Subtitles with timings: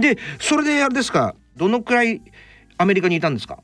[0.00, 1.34] でそれであれですか？
[1.56, 2.20] どのくらい
[2.78, 3.58] アメリカにいたんですか？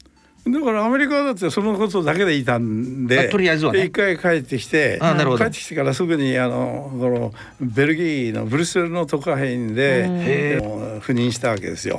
[0.49, 3.87] だからアメリカだってそのことだけでいたんでとりあえずはね。
[3.87, 5.07] 一回帰ってきて帰
[5.43, 11.99] ってきてからすぐにあのこのベルギーのブルッセルの特派員でもう赴任したわけですよ。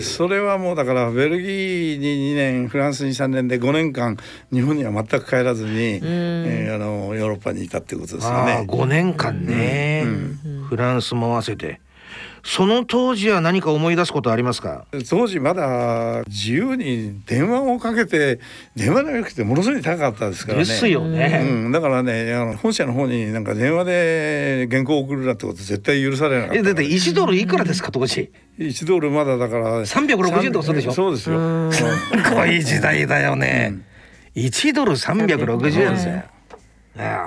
[0.00, 4.16] それはもうだからベルギーに2年フランスに3年で5年間
[4.50, 8.64] 日本には全く帰らずに、えーあのヨーロッパにいたっていうことですよね。
[8.66, 10.06] 5年間ね、
[10.70, 11.82] フランスも合わせて
[12.50, 14.86] その当時は何か思い出すことありますか？
[15.10, 18.40] 当時まだ自由に電話をかけて
[18.74, 20.64] 電話のよくてものすごい高かったですからね。
[20.64, 26.58] ですよね、うん、だからねあの本社の方になんか電話で原稿を送るなってこと絶対許されなかった。
[26.60, 30.92] えだって1ドルいくらですか当時？1ドルまだだから360円とかするでしょ？
[30.92, 31.84] そうですよ、す
[32.34, 33.74] ごい時代だよね、
[34.34, 36.22] 1ドル360円ですよ、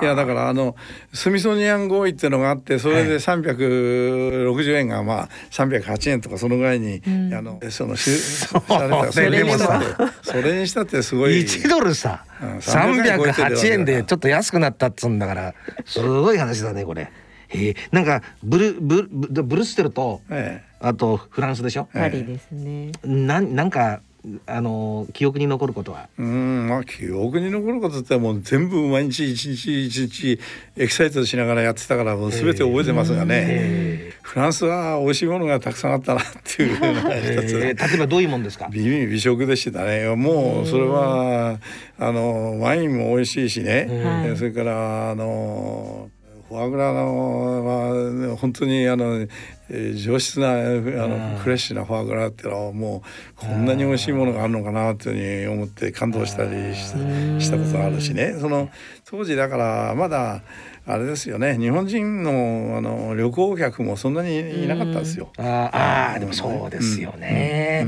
[0.01, 0.75] いやだからあの
[1.13, 7.01] スミソニアン合意っていうのがあってそれで360円がまあ308円とかそのぐらいに、
[7.33, 9.81] あのそのしされたそれでもさ
[10.21, 11.41] それにしたってすごい。
[11.41, 15.53] 1ドルさ、うん308円でちょっと安くなったっつうんだから
[15.85, 17.11] すごい話だねこれ。
[17.49, 17.75] へえ。
[17.91, 22.91] なんかブルブルブブルッセルとえあとフランスでしょ、パリですね。
[23.03, 24.01] なんなんか
[24.45, 26.07] あの記憶に残ることは？
[26.19, 30.39] えうんまあ記憶に残ることってもう全部毎日一日一日
[30.77, 38.69] エキサイトしながらやってたからもう全て覚えてますがね、フランスは美味しいものがたくさんあったなっていうのが一つ、えー例えばどういうもんですか？
[38.71, 40.15] 美味美食でしたね。
[40.15, 41.59] もうそれは
[41.97, 46.09] あのワインも美味しいしね、はいそれからあの
[46.51, 53.03] フォアグラのは本当にあの、えー上質なあのフレッシュなフォアグラっていうのはも
[53.37, 58.35] うこんなに美味しいものがあるのかなというふうに思って感動したりししたことがあるしね。
[58.37, 58.69] その
[59.05, 60.41] 当時だからまだ
[60.85, 61.57] あれですよね。
[61.59, 65.31] 日本人のあの旅行客もそんなにいなかったですよ。
[65.37, 67.85] あーあーでもそうですよね、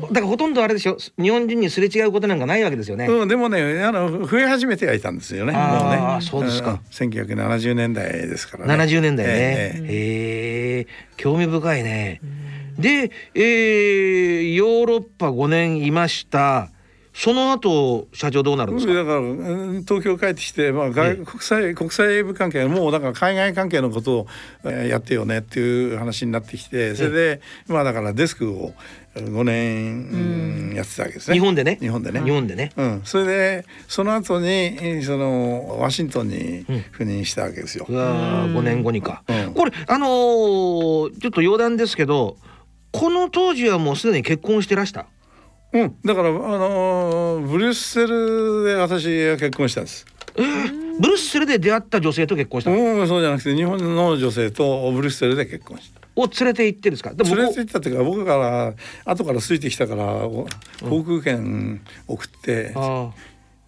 [0.00, 0.96] だからほとんどあれでしょ。
[1.20, 5.54] 日本人にすれ違うことなんかないわけですよね、うん、でもねあの増え始めてはいたんですよね。
[5.56, 6.20] あーもね。
[6.22, 6.72] そうですか。
[6.72, 6.76] ん。
[6.90, 8.84] 1970年代ですからね。
[8.84, 9.32] 70年代ね。
[9.32, 10.86] ええへえ
[11.16, 12.20] 興味深いね。
[12.78, 16.70] で、えーヨーロッパ5年いました。
[17.18, 18.92] その後社長どうなるんですか？
[18.92, 19.22] だからう
[19.78, 24.26] ん東京帰ってきて、まあ、外国際国際部関係もうだから海外関係のことを
[24.64, 28.74] えーやってよねっていう話になってきてそれで、まあだからデスクを
[29.14, 31.34] 5年、うんやってたわけですね。
[31.34, 31.78] 日本でね？
[31.80, 32.20] 日本でね。
[32.20, 32.70] 日本でね。
[32.76, 37.86] うん、それでその後にえーそのワシントンに赴任したわけですよ。
[37.88, 39.22] うわー5年後にか。
[39.26, 42.36] うんこれあのーちょっと余談ですけど、
[42.92, 45.06] この当時はもうすでに結婚してらした？
[45.72, 50.06] うん、だからあのーブリュッセルで私は結婚したんです。
[50.98, 52.76] ブルッセルで出会った女性と結婚したの？
[52.76, 56.00] うん、そうじゃなくて日本の女性とブリュッセルで結婚した。
[56.16, 57.12] を連れて行ってですか？
[57.12, 60.46] でも連れこて行ったっていうか僕から後からついてきたからお
[60.80, 63.10] 航空券送って、あ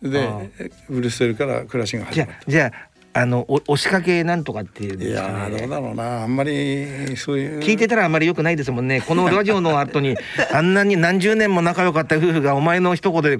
[0.03, 0.41] ーであ
[0.89, 2.88] ブリュッセルから暮らしが始じゃまっあじゃあ
[3.19, 9.01] あのお押しかけなんとかっていうんですかねやーどうだろうなあんまりそういう聞いてたらあんまり良くないですもんね。
[9.01, 10.17] このラジオの後に
[10.53, 13.39] あんなに何十年も仲良かった夫婦がお前の一言で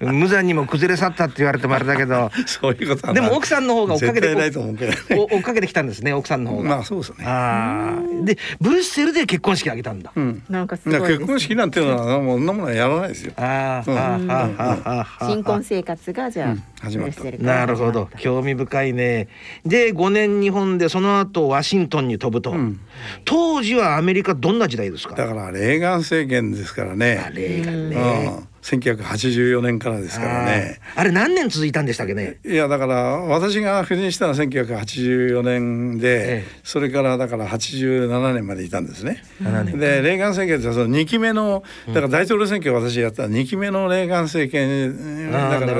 [0.00, 4.98] 無残にも崩れ去ったって言われてもあれだけど、そういうことはでも奥さんの方が追っかけて絶対ないと思うけどね。
[5.30, 6.68] お追っかけてきたんですね奥さんの方が。
[6.70, 7.24] まあそうですね。
[7.26, 10.12] ああでブルッセルで結婚式あげたんだ。
[10.14, 10.42] うん。
[10.48, 13.32] なんかすごいです結婚式なんていうのはもうそんなものはやらないですよ。
[13.36, 19.28] うんあーあーあーあーあー新婚生活がじゃあ、うん始まったなるほど興味深いね。
[19.64, 22.78] で5年日本でその後ワシントンに飛ぶと、ん
[23.24, 25.14] 当時はアメリカどんな時代ですか？
[25.16, 27.30] だからレーガン政権ですからね。
[27.34, 28.28] レーガンうね。
[28.28, 28.48] ん。
[28.64, 30.80] 1984年からですからね。
[30.96, 32.38] あれ何年続いたんでしたっけね？
[32.46, 36.60] いやだから私が赴任したのは1984年で、ええ。
[36.64, 39.22] それからだから87年までいたんですね。
[39.42, 45.74] 7年でレーガン政権ってその2期目のだから大統領選挙を私やった2期目のレーガン政権だから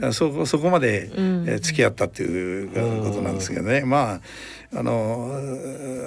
[0.00, 3.82] うん、そこそこまで、えー付き合ったっていうことなんですけどね。
[3.84, 4.20] まあ
[4.74, 5.30] あの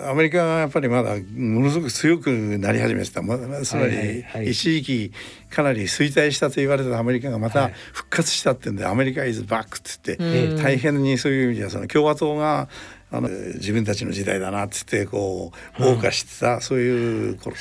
[0.07, 2.29] アメリカがやっぱりまだものすごく強く
[2.59, 3.21] なり始めてた。
[3.23, 5.11] まつまり、一時期
[5.49, 12.69] かなり衰退したと言われたアメリカがまた復活したってんで、アメリカイズバックって言って、大変にそういう意味ではその共和党が
[13.09, 17.55] あの自分たちの時代だなっつってこう謳歌してた、そういう頃。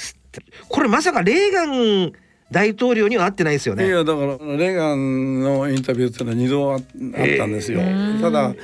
[0.69, 2.13] これまさかレーガン
[2.51, 3.87] 大統領には会ってないですよね。
[3.87, 7.81] いやだからレーガンのインタビューっていうのは二度ああったんですよ。
[8.21, 8.55] ただ、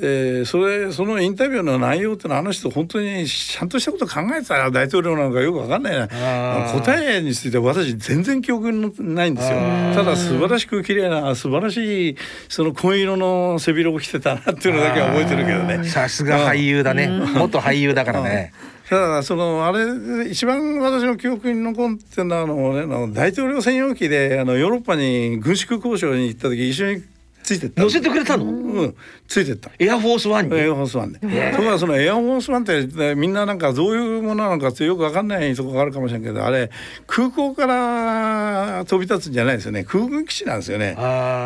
[0.00, 6.08] えーそれそのインタビューの内容っていうのはあの人本当にちゃんとしたこと考えてた大統領なのかよくわかんないな
[6.72, 9.58] 答えについては私全然記憶にないんですよ。
[9.94, 12.16] ただ素晴らしく綺麗な素晴らしい
[12.48, 15.84] その紺色の背広を着てたなっていうのだけは覚えてるけどね。
[15.88, 17.08] さすが俳優だね。
[17.36, 18.52] 元俳優だからね。
[18.88, 27.02] ただそのあれ一番私の記憶に残ってるのはあの、ね、大統領専用機であのヨーロッパに軍縮交渉に行った時一緒に
[27.44, 28.46] ついて乗せてくれたの？
[28.46, 28.96] うん。
[29.28, 29.70] ついてった。
[29.78, 30.56] エアフォースワンに？
[30.56, 31.18] エアフォースワンで。
[31.20, 36.70] ところがそのエアフォースワンってねみんななんかどういうものなのかってよくわかんないところがあるかもしれないけどあれ
[37.06, 39.84] 空港から飛び立つんじゃないですよね。
[39.84, 40.96] 空軍基地なんですよね。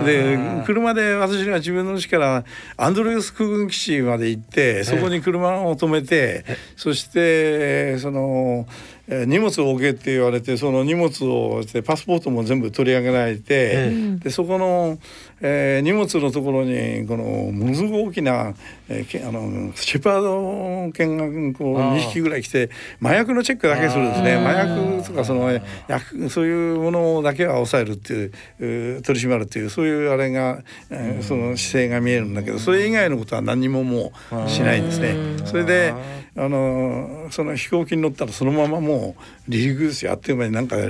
[0.04, 2.44] で車で私が自分の家から
[2.76, 6.44] アンドレウス空軍基地まで行ってそこに車を止めて
[6.76, 8.66] そしてその。
[8.68, 14.18] えー荷物を置けって言われてその荷物をしてパスポートも全部取り上げられて、え。
[14.22, 14.98] でそこの、
[15.40, 18.54] えー荷物のところにこのものすごく大きな、
[18.88, 22.70] えーけあのシェパード犬がこうあー2匹ぐらい来て
[23.00, 24.34] 麻薬のチェックだけするんですね。
[24.34, 25.48] 麻薬とかその
[25.86, 34.12] 薬そういうものだけは抑えるっていうえー取り締まるっていうそういうあれが、えーその姿勢が見えるんだけどそれ以外のことは何にもも
[34.46, 35.14] うしないんですね。
[35.44, 35.92] それで
[36.36, 40.12] あのその飛行機に乗ったらそのままもう離陸ですよ。
[40.12, 40.80] あっという間になんか、え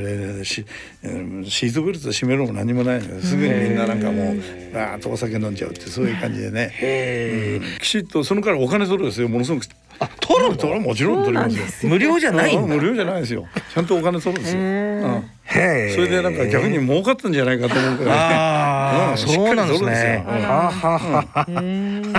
[0.41, 0.65] ーし
[1.03, 4.38] えーシートベルトで締めるのも何もないのですぐにみんななんかもう
[4.75, 9.67] あーっとお酒飲んじゃうってそういう感じでね、へえきちっとそのからお金取るんですよものすごく。
[10.01, 10.57] あ取るの？
[10.57, 11.91] 取るもちろん取りますよ。
[11.91, 12.63] 無料じゃないんだ。
[12.63, 13.49] うん無料じゃないですよ。
[13.75, 14.61] ちゃんとお金取るんですよ。
[14.61, 15.31] うん。
[15.43, 18.15] へえそれでなんか逆に儲かったんじゃないかと思うくら。
[18.15, 20.23] いああ、うんそうなんですね。
[20.25, 21.27] はあはあは
[22.15, 22.18] あ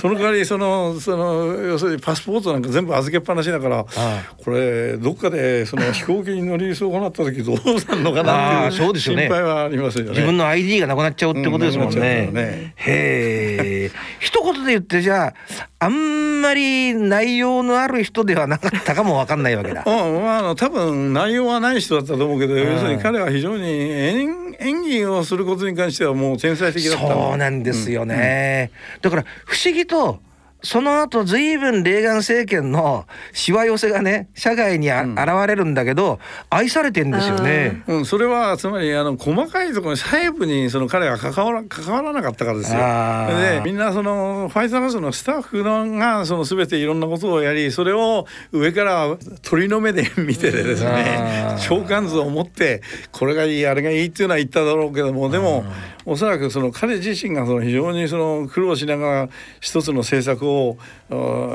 [0.00, 7.62] その代わりそのその要するにパスポートなんか全部預けっぱなしだからあこれどっかでその飛行機に乗りそうなった時どうな
[7.96, 10.10] るのかなっていうそうですよね心配はありますよね。
[10.10, 12.04] 自分の ID がなくなっちゃうってことですもんねから
[12.44, 12.74] ね。
[12.76, 13.90] へえ。
[14.20, 15.34] 一言で言ってじゃ
[15.77, 19.84] ああんまり内容のある人ではなかったかもわかんないわけだ。
[19.86, 28.72] うん、まああの多分内容はない人だったと思うけど、ん要するに彼は非常に演演技をすることに関してはもう天才的だったそうなんですよね。
[29.02, 30.20] だから不思議と
[30.62, 35.16] その後ずいぶんレーガン政権のしわ寄せがね社会にあ、現
[35.46, 36.18] れるんだけど
[36.50, 37.84] 愛されてんですよね。
[37.86, 42.78] うん、それはつまりあの細かいところに細部にその彼が関わら関わらなかったからですよ。
[42.78, 51.58] でみんなそのファイザーハウスのスタッフのがその全ていろんなことをやりそれを上から鳥の目で見ててですあねー。
[51.58, 52.82] 召喚図を持って
[53.12, 55.64] これがいいあれがいいっていうのは言っただろうけどもでも
[56.08, 59.28] おそらくその彼自身がその非常にその苦労しながら
[59.60, 60.78] 一つの政策を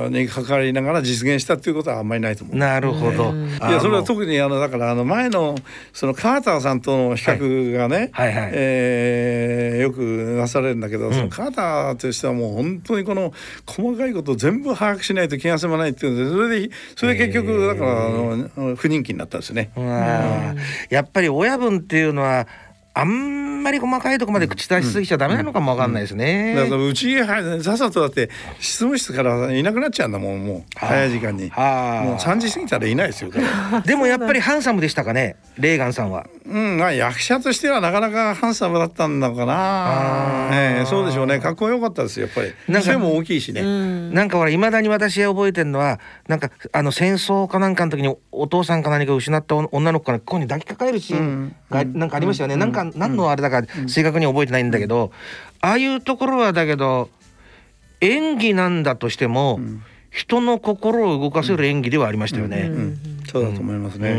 [0.09, 2.55] に関わりながら実現したっていうことはあんまりないと思う。
[2.55, 3.33] なるほど。
[3.33, 5.55] いやそれは特にあのだからあの前の
[5.91, 9.99] そのカーターさんとの比較がね、はいはいはいえーよく
[10.37, 13.33] なされるんだけど、そのカーターとしてはもう本当にこの
[13.65, 19.71] 細かいことを全部把握しないと気が済まないっていうんでそれでそれで結局だからあの不人気になったんですね。
[19.75, 19.85] うん
[20.89, 22.47] やっぱり親分っていうのは
[22.95, 26.53] あんまり細かいところまで口出しすぎちゃダメなのかもわかんないですね。
[26.55, 28.29] だからうちへ入さっさとだって
[28.59, 31.49] 執務室からいなくなっちゃうんだもんもう早い時間に。
[31.49, 33.31] はあもう3時過ぎたらいないですよ。
[33.31, 36.27] 彼 でもやっぱりハンサムでしたかねレーガンさんは。
[36.45, 40.49] うん、まあ役者としてはなかなかハンサムだったんだかな。
[40.51, 41.39] ええそうでしょうね。
[41.39, 42.53] かっこよかったですよやっぱり。
[42.67, 43.61] なんか背も大きいしね。
[43.61, 55.11] うんなんかほらいまだに私が覚えてるのはなんかあの戦争かなんかの時にお父さんか何か失った女の子からここに抱きかかえるシーンがなんかありましたよね、なんか何のあれだか正確に覚えてないんだけど、
[55.61, 57.09] ああいうところはだけど
[58.01, 59.59] 演技なんだとしても、
[60.13, 62.69] 人の心を動かせる演技ではありましたよね。
[62.71, 62.97] うん、
[63.29, 64.11] そうだと思いますね。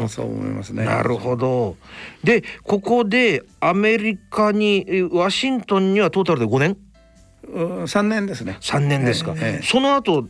[0.00, 0.84] うんそう思いますね。
[0.84, 1.76] なるほど。
[2.24, 6.76] でここでアメリカにえワシントンにはトータルで5年？
[7.54, 7.88] うん。
[7.88, 8.58] 三年ですね。
[8.60, 10.26] 3年ですか、ええその後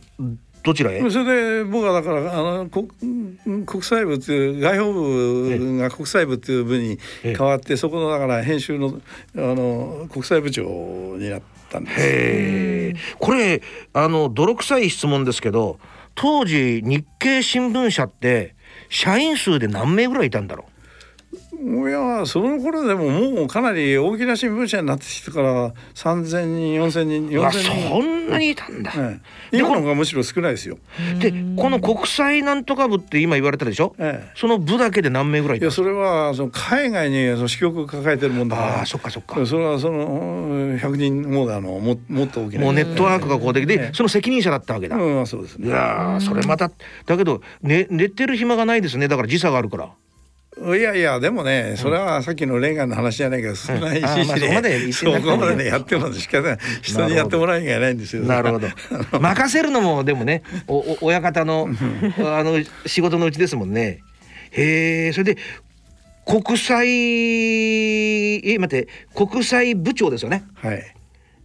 [0.61, 2.89] どちらへ、それで僕はだからあの国
[3.65, 8.99] 国際部っていう外報部が国際部っていう部に変わって、そこのだから編集の
[9.35, 10.63] あの国際部長
[11.17, 11.99] になったんです。
[11.99, 13.61] へえこれ
[13.93, 15.79] あの泥臭い質問ですけど
[16.15, 18.55] 当時日経新聞社って
[18.89, 20.78] 社員数で何名ぐらいいたんだろう？
[21.61, 27.89] いやその頃でももうかなり大きな新聞社になってきてから3,000人4,000人うあ4,000人。
[27.89, 29.19] そんなにいたんだ、え
[29.51, 29.57] え。
[29.57, 30.77] 今の方がむしろ少ないですよ。
[31.19, 34.31] でこの国際なんとか部って今言われたでしょ、ええ。
[34.35, 38.77] その部だけで何名ぐらいいやそれはその海外にその支局を抱えてるもんだから。
[38.79, 39.45] ああそっかそっか。
[39.45, 42.63] それはその100人もうあのももっと大きな。
[42.63, 43.91] もうネットワークがこうできて、ええ。
[43.93, 46.71] その責任者だったわけだ、うんそうですいねやーそれまた
[47.05, 49.09] だけど、ね、寝てる暇がないですね。
[49.09, 49.89] だから時差があるから
[50.61, 54.07] いやいやでもねそれはさっきのレーガンの話じゃないけど少ないしそ
[54.47, 56.57] こまで言ってそこまでねやっても仕方ない。
[56.81, 58.23] 人にやってもらう以外ないんですよ。
[58.23, 58.67] なるほど。
[59.19, 60.43] 任せるのもでもね
[61.01, 61.69] 親方の
[62.19, 63.99] あの仕事のうちですもんね。
[64.51, 65.37] へえそれで
[66.25, 66.87] 国際
[68.47, 70.43] え待って国際部長ですよね。
[70.55, 70.95] はい。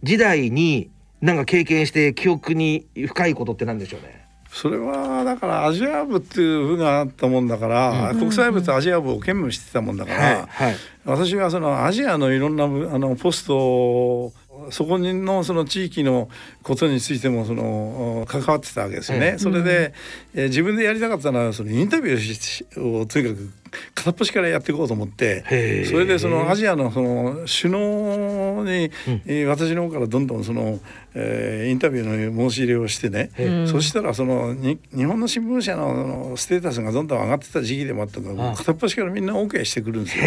[0.03, 0.89] 時代に
[1.21, 4.24] なんか経験して記憶に深いことって何でしょうね？
[4.55, 10.75] それはだからアジア部っていう部があったもんだから、国際部とアジア部を兼務してたもんだから、はいはい。
[11.03, 14.33] 私はそのアジアのいろんな部あのポストを
[14.71, 16.29] そこにのその地域の
[16.63, 19.35] ことについてもそのお関わってたわけですよね。
[19.37, 19.93] それで、
[20.33, 23.49] えー自分でやりたかったのはそのインタビューしをとにかく
[23.93, 25.43] 片っ端からやっていこうと思って
[25.85, 28.91] それでそのアジアのその首脳に、
[29.25, 30.79] えー私の方からどんどんその、
[31.13, 33.31] えーインタビューの申し入れをしてね、
[33.67, 40.23] そしたらそのに日本の新聞社のステータスがどんどん上がってた時期でもあったからあ片っ端からみんな OK してくるんですよ。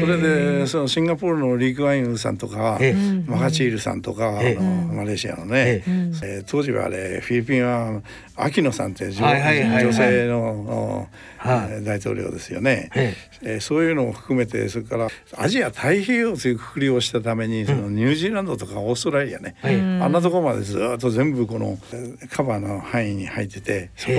[0.00, 2.94] それでそのシンガポールのリーク・ワインウさんとかえ
[3.26, 4.54] マハチールさんとかあえ。
[4.54, 5.82] のマレーシアのね、
[6.22, 8.00] えー当時はあれフィリピンは
[8.36, 11.72] アキノさんって女,、性の、おはい。
[11.72, 13.56] えー大統領ですよね、ええ。
[13.56, 24.12] ーそういうのを含めてそれからアジア太平洋というくくりをしたためにそのニュージーランドとかオーストラリアね、はいあんなところまでずっと全部このえーカバーの範囲に入っててそこ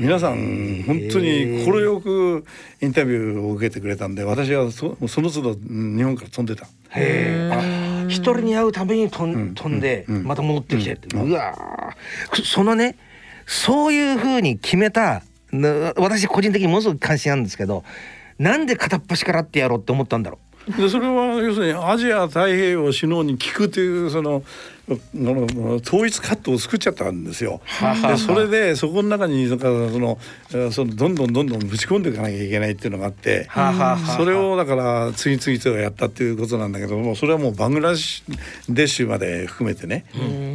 [0.00, 2.44] 皆さん本当に快く
[2.80, 6.66] インタビューを受けてくれたんで私はそその都度うん日本から飛んでた。
[6.96, 8.04] へえ。
[8.04, 11.16] あ、一人に会うために飛ん飛んでうんまた戻ってきてって。
[11.16, 12.44] うわー。
[12.44, 12.96] そのね、
[13.46, 15.22] そういう風に決めた
[15.52, 17.84] な私個人的にものすごく関心あるんですけど、
[18.38, 20.38] なんで片っ端からってやろうって思ったんだろ
[20.76, 24.42] でそれは要するにアジア太平洋首脳に聞くというその
[24.86, 27.60] 統一カットを作っちゃったんですよ。
[28.06, 30.18] でそれでそこの中にその
[30.50, 33.48] えーそのどんどんどんどんぶち込んでいかなきゃいけないっていうのがあって。
[34.16, 40.04] それをだから次々とやったっていうことなんだけどもそれはもうバングラデシュまで含めてね、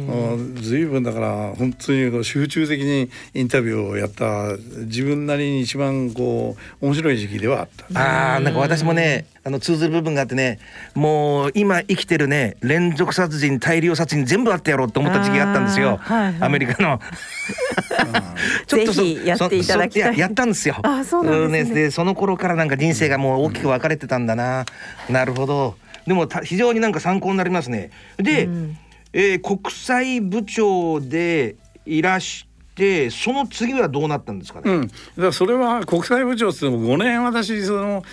[0.06, 8.00] もう随分だから本当に集中的にインタビューをやった自分なりに一番こう面白い時期ではあった。
[8.00, 10.58] ああなんか私もねあの通ずる部分があってね
[10.94, 16.42] もう今生きてるね連続殺人大量殺人全部あってやろうって思った時期があったんですよ、はいはい。
[16.42, 17.00] アメリカの。
[18.66, 20.08] ぜひやっていただきたい。
[20.10, 20.76] そそややったんですよ。
[20.82, 21.74] あそうなんですね。
[21.74, 24.64] でその頃からなんか人生がもう大きく分かれてたんだな、
[25.08, 25.76] なるほど。
[26.06, 27.90] でもた非常になんか参考になりますね。
[28.18, 28.78] で、うん。
[29.12, 38.04] えー国際部長でいらしてその次はどうなったんですかね、うん、だからそれは国際部長って言っても5年私その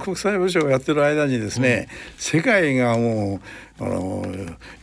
[0.00, 1.88] 国際部長をやってる間にですね、
[2.18, 3.40] 世界がもう
[3.80, 4.24] あの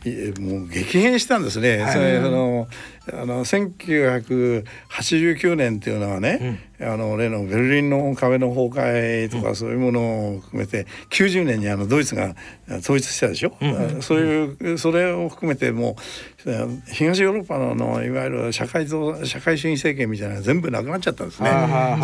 [0.04, 1.78] いもう激変したんですね。
[1.78, 1.94] はい。
[1.94, 2.68] それその
[3.10, 12.36] あの1989年っていうのはね、あの例のベルリンの壁の崩壊とかそういうものを含めて90年にあのドイツが
[12.68, 13.54] 統一したでしょ、
[14.02, 15.96] そういうそれを含めても
[16.44, 16.50] う
[16.92, 21.50] 東ヨーロッパのあのいわゆる社会と社会主義政権みたいなのが全部なくなっちゃったんですね。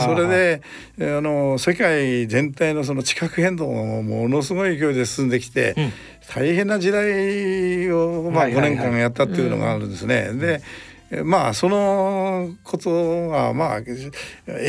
[0.04, 0.62] それで
[0.98, 5.92] えあの世界全体のその地殻変動がものすごい勢いで進んできて、うん
[6.34, 8.70] 大変な時代を、まあ、5はいはいはい。
[8.70, 10.32] 年間やったっていうのがあるんですね。
[10.34, 10.60] で
[11.10, 13.94] えまあそのことがまあエデ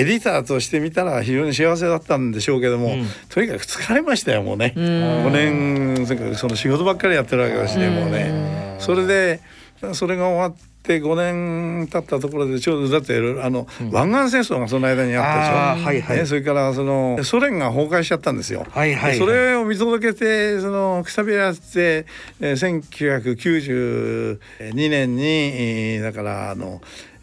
[0.05, 3.05] ィターとして見たら非常に幸せだったんでしょうけども、うん。
[3.27, 4.83] とにかく疲れましたよもうね、うん。
[5.27, 8.77] 5年その仕事ばっかりやってるわけだしねもうね。
[8.79, 9.41] それで
[9.93, 10.57] それが終わ
[10.89, 18.65] って5年経ったところでちょうどだってあの、湾岸戦争がその間にあったでしょ、はいはいねそれからそのソ連が崩壊しちゃったんですよ。
[18.71, 22.07] はいはいはいでそれを見届けてそのくさびらせて、
[22.39, 24.39] えー1992
[24.73, 26.81] 年にえーだからあの。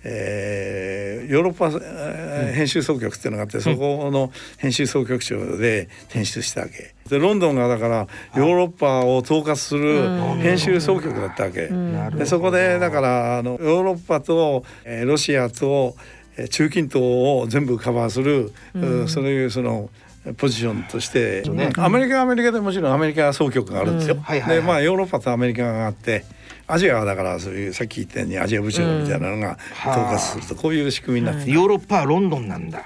[0.08, 6.94] えーヨーロッパ、えー編集総局っていうのがあって、そこの編集総局長で転出したわけ。
[7.08, 10.08] でロンドンがだからヨーロッパを統括する
[10.40, 11.68] 編集総局だったわけ、
[12.16, 15.96] でそこでだからあのヨーロッパと、えーロシアと、
[16.36, 19.08] えー中近東を全部カバーする、うん。
[19.08, 19.90] そういうその
[20.36, 21.42] ポジションとして、
[21.76, 24.16] アメリカはアメリカでもちろんアメリカ総局があるんですよ。
[24.48, 26.25] でまあヨーロッパとアメリカがあって
[26.68, 29.58] アジアはだからそういうさっき言ったようにアジア部長みたいなのが
[29.88, 32.82] 統括するとこういう仕組みになってて、ヨーロッパはロンドンなんだ、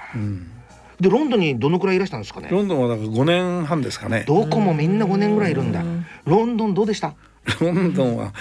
[0.99, 2.49] でロンドンにどのくらいいらしたんですかね？
[2.51, 4.23] ロンドンはだから5年半ですかね。
[4.27, 5.83] どこもみんな5年ぐらいいるんだ。
[6.25, 7.15] ロンドンどうでした？
[7.59, 8.33] ロンドンは、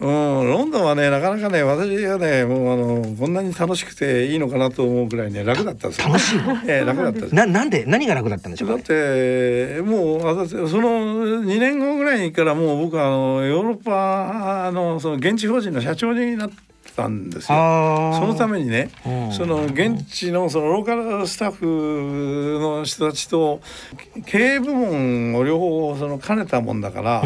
[0.00, 0.08] うん、
[0.50, 6.08] ロンドンはねなかなかね私はねもうあのこんなに楽しくていいのかなと思うぐらいね楽だったんですよ。
[6.08, 6.38] 楽しい。
[6.66, 7.34] えー、楽だったんです。
[7.34, 7.84] ななんで？
[7.86, 8.68] 何が楽だったんでしょう？
[8.70, 16.56] か、ね、だってもう私その2年後ぐらいからもう僕あのヨーロッパのその現地法人の社長になって。
[16.94, 23.60] たんですよそのためにね、うん、その現地のそのローカルスタッフの人たちと
[24.26, 27.24] 経営部門を両方その兼ねたもんだから、う、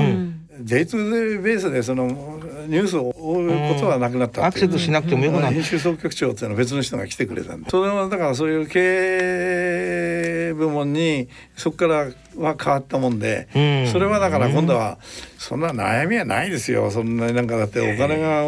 [0.60, 7.70] J2 ベースでそのニュースを追うことはなくなったっアクセスしなくてもよくなっ編集総局長っていうのは別の人が来てくれたんで。
[7.70, 11.94] それはだからそういう経営部門にそこから
[12.36, 13.48] は変わったもんで、
[13.92, 16.90] それはだから今度は、うんそんな悩みはないですよ。
[16.90, 18.42] そんなになんかだってお金が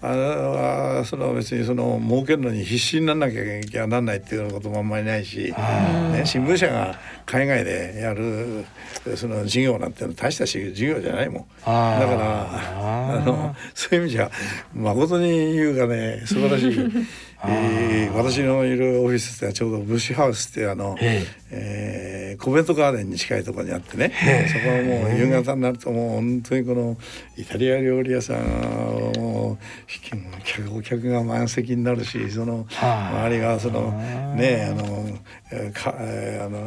[0.00, 5.52] ああその別にその儲けるのに必死にならなきゃなんないっていうようなこともあんまりないし、
[6.12, 8.64] ね、新聞社が海外でやる
[9.16, 11.42] その事業なんてのは大した事業じゃないもん。
[11.42, 14.30] だからあのそういう意味じゃ
[14.72, 16.90] 誠に言うがね素晴らしい、
[17.46, 18.14] えー。
[18.14, 22.34] 私のいるオフィスってちょうどブッシュハウスってあの、ええ。
[22.36, 24.12] ーコベントガーデンに近いところにあってね。
[24.52, 26.96] そこはもう夕方になるともう本当にこの
[27.36, 28.36] イタリア料理屋さん
[29.50, 33.90] もう客お客が満席になるしそのはあ周りがその
[34.36, 35.06] ねあの
[35.52, 36.58] えーかえーあの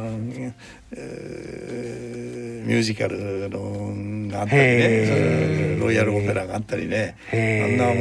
[0.92, 7.16] えーミュージカルのがあったりねロイヤルオペラがあったりね。
[7.32, 7.94] あんなもう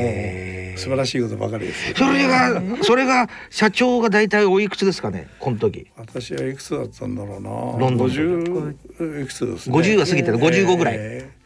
[0.80, 1.96] 素晴らしいことばかりですよ。
[1.98, 5.88] それがそれが社長が大体おいくつですかねこの時？
[5.98, 7.50] 私はいくつだったんだろうな。
[7.50, 8.14] ロンドンで。
[8.16, 9.76] 50いくつですね。
[9.76, 10.38] 50は過ぎてる。
[10.38, 10.96] 55ぐらい。
[10.98, 11.44] えー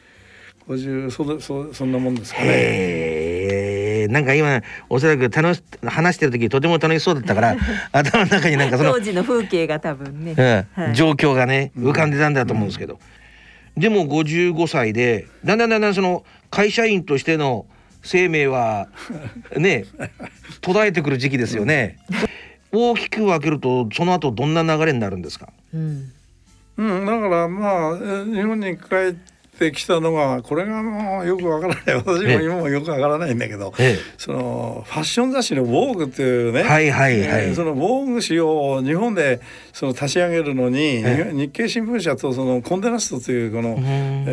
[0.68, 2.46] 50そそそそんなもんですかね
[4.08, 7.56] なんか今おそらく楽し話してる時とても楽しそうだったから
[7.92, 10.96] 頭の中になんかその当時の風景が多分ね、うんはい。
[10.96, 13.00] 状況がね浮かんでたんだと思うんですけど、
[13.76, 17.66] でも55歳でだんだんだんだんその会社員としての
[18.04, 18.88] 生命は
[19.58, 19.86] ね
[20.62, 21.98] 途絶えてくる時期ですよね。
[22.72, 25.50] 大きく分けるとその後どんな流れになるんですか？
[25.74, 26.12] うん。
[26.78, 29.37] うん、だからまあえー日本に帰って
[29.72, 31.96] きたのがこれがもうよくわからない。
[31.96, 37.46] 私も今もよくわからないんだけど、えそのファッション雑誌の「ウォーグっていうね、はいはいはい。
[37.48, 39.42] えーその「ウォーグ誌を日本で
[39.74, 43.78] その立ち上げるのに、え日経新聞社とそのコンデナストというこの、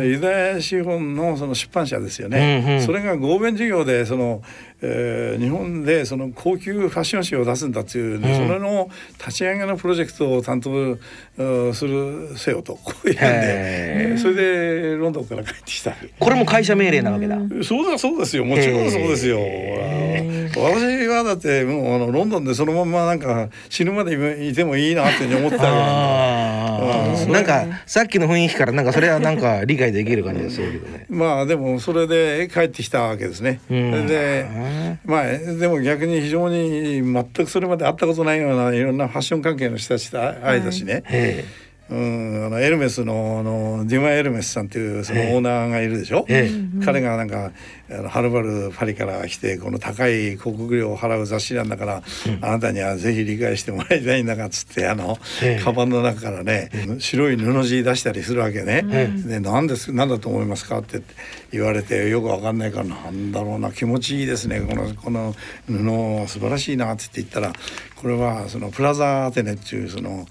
[0.03, 2.81] ユダヤ資本のその出版社ですよね、うんうん。
[2.81, 4.41] それが合弁事業でその、
[4.81, 8.89] えー日本でその高級ファッション誌を出すんだっていう、ねうんそれの
[9.19, 10.99] 立ち上げのプロジェクトを担当う
[11.69, 15.95] んするせよとこういうんでそれでロンドンから帰ってきた。
[16.19, 17.37] これも会社命令なわけだ。
[17.63, 19.39] そうだそうですよもちろんそうですよ。
[20.57, 31.05] 私はだってもうあのロンドンでそのままなんか死ぬまでいてもいいなって思ってたわけなんかさっきの雰囲気からなんかそれはなんか理解できる感じがするけどね。
[31.09, 33.59] まあでもそれで帰ってきたわけですね。
[33.69, 34.45] うんで
[35.05, 41.03] まあでも逆に非常に全くそれまで会ったことないようないろんなファッション関係の人たちと会えたしね。
[41.09, 41.45] え
[41.89, 46.49] うん、あのエルメスのあのディマ・エルメスさんっていうそのオーナーがいるでしょ、え
[46.83, 47.51] 彼がなんか
[47.89, 52.03] あのはるばるパリから来てこの高い広告料を払う雑誌なんだから、
[52.41, 55.63] あなたにはぜひ理解してもらいたいんだがっつってあの、ええ。
[55.63, 58.83] カバンの中からね、白い布地出したりするわけね。
[58.89, 61.03] えで何です何だと思いますかって
[61.51, 64.61] 言われてよくわかんないからなんだろうな気持ちいいですね。
[64.61, 65.35] このこの
[65.67, 67.53] 布素晴らしいなって言ったら
[67.95, 70.25] これはそのプラザアテネっていうその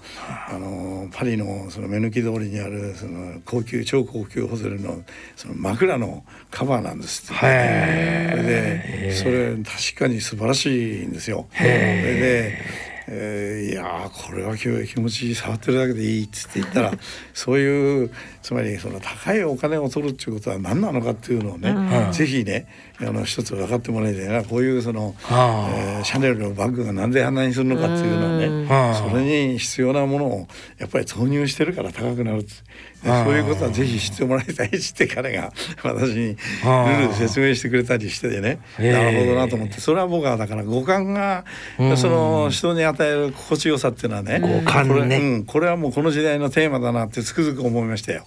[0.49, 5.03] あのパリのその目抜き通りにあるその高級超高級ホテルの
[5.35, 11.47] その枕のカバーなんですって、へそれでそれ確かに素晴らしいんですよ。
[11.55, 12.57] それで
[13.07, 16.93] えーいやーこれは気気持ちいい触ってるだけでいいっつって言ったら
[17.33, 22.11] そういうつまりその高いお金を取るっていうことは何なのかっていうのをね、うん。
[22.11, 22.67] ぜひね
[22.99, 32.45] あの一つ分かってもらいたいなこういうその、はあえーシャネルのバッグがなんであんなにするのかっていうのはね、それに必要なものをやっぱり投入してるから高くなる
[33.05, 35.51] そういうことはぜひ知ってもらいたいっつって彼が
[35.83, 39.79] 私にルはあールで説明してくれたりしててねなるほどなと思って。
[39.79, 41.45] それは僕はだから五感が
[41.77, 41.97] うん。
[41.97, 44.93] その人に与える心地よさっていうのはね五感ね。
[44.93, 48.25] これ,、うん、これはもうこの時代のテーマだなってつくづく思いましたよ。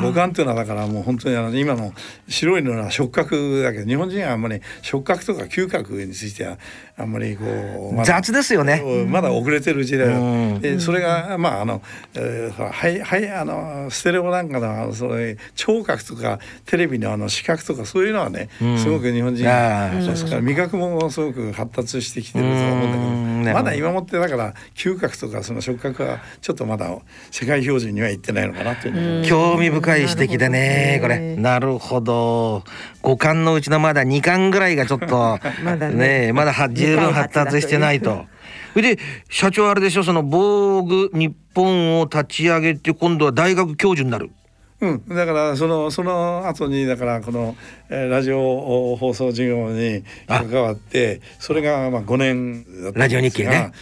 [0.00, 1.92] 五感っていうのはだからもう本当にあの今の
[2.28, 6.58] 白いのは触覚だけど日本人はあんまり触覚とか嗅覚については
[6.98, 8.82] あんまりこう雑ですよね。
[8.84, 10.18] うんまだ遅れてる時代だ。
[10.18, 10.60] うん。
[10.60, 11.82] でそれがまああの、
[12.14, 18.78] えーはいはいあのステレオなんかのそれ聴覚とかテレビのあの視覚とかそういうのはね、うん。
[18.78, 26.96] すごく日本人ですから味覚もすごく発達してきてると思うんだけどうんまだ今もってだから嗅覚とかその触覚はちょっとまだ
[27.30, 31.36] 世界標準にはいってないのかなっていう興味深い指摘だねこれ。
[31.36, 32.64] なるほど。
[33.02, 36.26] 五感のうちのまだ二感ぐらいがちょっと まだね。
[36.26, 38.24] ねまだは十分発達してないと。
[38.72, 44.30] それで社長あれでしょその防具日本を立ち上げて今度は大学教授になる。
[44.78, 47.56] うん、だからそのその後にだからこの、
[47.88, 53.72] えーラジオ放送事業に関わってそれがまあ5年ラジオ日経ね。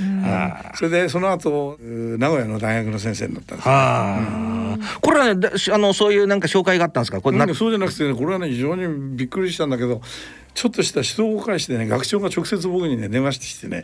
[0.77, 3.69] それでその後う名古屋の大学の先生になったんです。
[3.69, 3.73] あ。
[3.73, 7.21] はあ、これはねだあのそういうなんか紹介があったんですか？
[7.21, 10.01] これななんかそうじゃなくてねこれはね非常にびっくりしたんだけど
[10.55, 13.83] ちょっとした指導を介してね学長が直接僕にね電話してきてね。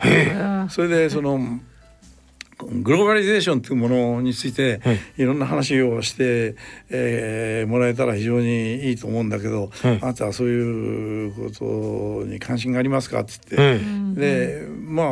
[0.69, 1.59] それでその
[2.69, 4.99] グローバリゼーションというものについて、はい。
[5.17, 6.55] い、ろんな話をして、
[6.89, 9.99] えーもらえたら非常にいいと思うんだけど、はい。
[10.01, 14.15] あなたはそういうことに関心がありますかって言って、うん。
[14.15, 15.03] でま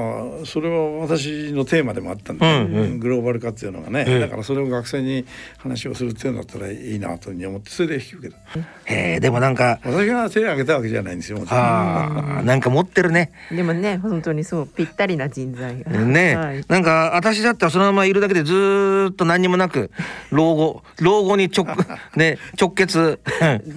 [0.43, 2.99] あそれは私のテーマでもあったんで、うんうん。
[2.99, 5.25] グローバル化っていうのがね、ええだからそれを学生に
[5.57, 8.39] 話をするっていうんだったらいいなというふうに思ってそれで引き受けた。
[8.85, 13.31] へえでもなんか私が手を挙げたわけじゃないんですよあ なんか持ってるね。
[13.51, 15.91] でもね本当にそうぴったりな人材が。
[15.91, 16.63] ね、はい。
[16.67, 19.91] なんか私だったらそのままいるだけでずーっと何にもなく
[20.31, 21.65] 老後老後に直
[22.15, 23.19] ね直結。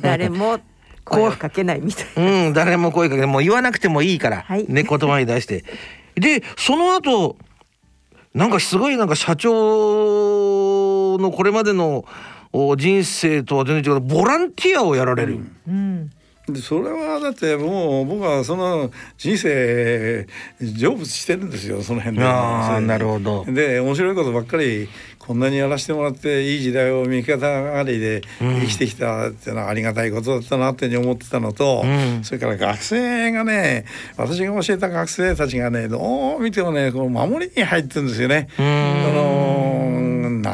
[0.00, 0.60] 誰も
[1.04, 2.46] 声をかけないみたいな。
[2.46, 4.66] うん誰も声かけてもう言わなくてもいいから、はい。
[4.68, 5.64] ね言葉に出して。
[6.14, 7.36] でその後
[8.34, 12.04] なんかすごいなんか社長のこれまでの
[12.52, 16.08] お人生とは全然違うボランティアをやられる、うん。
[16.08, 16.14] で
[16.60, 20.26] それはだってもう僕はその人生
[20.60, 22.24] 成仏してるんですよその辺で。
[22.24, 24.88] あなるほどで面白いことばっかり
[25.18, 33.84] こんなにやらせてもらっていい時代を味方ありで生きてきたっていうのはありがたいことだったなっていうふうに思ってたのと、うんそれから学生がね
[34.16, 38.48] 私が教えた学生たちがねどう見てもねこう守りに入ってるんですよね。
[38.58, 38.68] うんあ
[39.12, 39.71] のー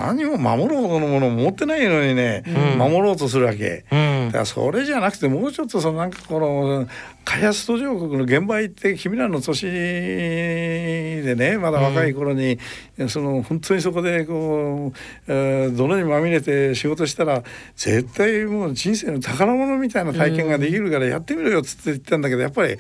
[0.07, 2.79] 何も守ろうとのものを持ってないのにね、うん。
[2.79, 3.85] 守ろうとするわけ。
[3.91, 4.27] うん。
[4.27, 6.87] だからそれじゃなくてもうちょっとそのなんかこの
[7.25, 12.59] 開発途上国の現場行って君らの年でねまだ若い頃に、
[13.09, 17.43] その本当にそこでこう、えー泥にまみれて仕事したら
[17.77, 22.77] 絶対もう人生の宝物みたいな体験ができるからやってみろよっつって言ったんだけどやっぱり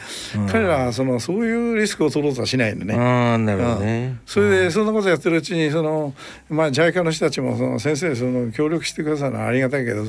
[0.50, 2.94] 彼らはそのそういうリスクを取ろうとはしないのね。
[2.94, 4.20] ああなるほどね、うん。
[4.26, 6.14] それでそんなことやってるうちにその
[6.48, 10.04] まあ JICA の人たちもその先生その協力してくださるのはありがたいけど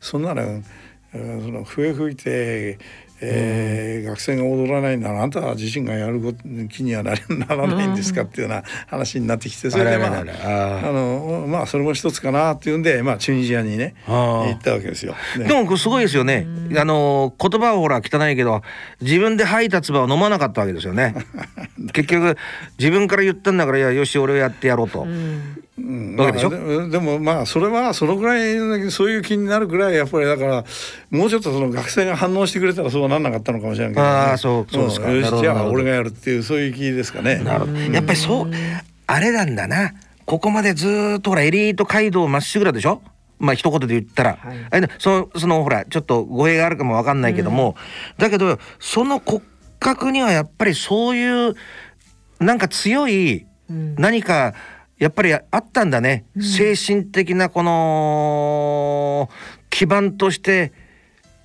[0.00, 2.78] そんなのうんその笛吹いて、
[3.20, 6.38] えー学生が踊らないならあんた自身がやること
[6.68, 15.14] 気にはならないんですかっていうような話になってきてそれでまああのまあそれも一つかなっていうんでまあチュニジアにね行ったわけですよ。
[15.38, 16.46] ねでもこれすごいですよね。
[16.76, 18.62] あの言葉はほら汚いけど
[19.00, 21.14] 自分で吐いた唾を飲まなかったわけですよね。
[21.92, 22.36] 結局
[22.78, 25.02] 自分から言ったんだからいやよし俺をやってやろうと。
[25.02, 25.62] うん
[26.16, 26.50] わけでしょ？
[26.50, 30.64] まあででもまあそれはそのぐらいそういう気になるぐらいやっぱりだから
[31.10, 35.08] もうちょっとその学生が反応してくれたらそうはなんなかったのかもしれないけど、あーそうそうですか。
[35.08, 35.14] ん。
[35.14, 37.38] よなるほどしじゃあ俺がやるっていうそういう気ですかね。
[37.38, 37.72] なるほど。
[37.78, 38.50] やっぱりそう
[39.06, 39.92] あれなんだな。
[40.24, 43.02] ここまでずーっとほらエリート街道まっしぐらでしょ？
[43.38, 44.88] まあ一言で言ったら、はい。
[44.98, 47.74] そのそのほらちょっと語弊があるかもわかんないけども、
[48.18, 49.42] だけどその骨
[49.80, 51.54] 格にはやっぱりそういう
[52.38, 53.94] なんか強いうん。
[53.96, 54.54] 何か
[55.02, 59.28] やっぱりあったんだね、精神的なこの
[59.68, 60.72] 基盤として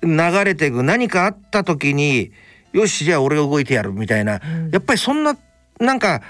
[0.00, 0.84] 流れていく。
[0.84, 2.30] 何かあった時に
[2.72, 4.40] よしじゃあ俺が動いてやるみたいな、
[4.70, 5.36] やっぱりそんな
[5.80, 6.22] なんか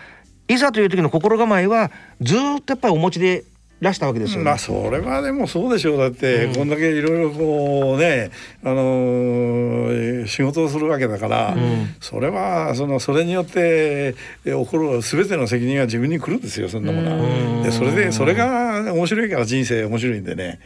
[0.49, 1.91] いざという時の心構えは
[2.23, 3.43] ずーっとやっぱりお持ちでい
[3.81, 4.45] らしたわけですよね。
[4.45, 5.99] まあそれはでもそうでしょう。
[5.99, 8.31] だって、こんだけいろいろこうね
[8.65, 11.57] あのー仕事をするわけだから、
[12.01, 14.15] それはそのそれによって
[14.45, 17.63] え起こる全ての責任は自分に来るんですよそんなものは。
[17.65, 20.61] でそれでそれが面白いから人生面白いんでね、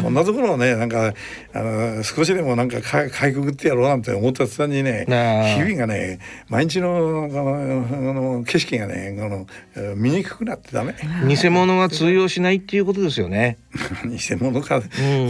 [0.00, 1.12] そんなところをねなんか
[1.52, 10.94] あの少しでもなんかかかいくぐってやろうなんて思った途端にね日々がね毎日のあのあの景色がねあのえー見にくくなってダメ。
[11.26, 13.58] 偽物は通用しないっていうことですよね。
[14.06, 14.82] 偽物か、ん